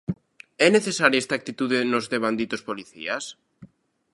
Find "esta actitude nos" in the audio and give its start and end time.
1.23-2.05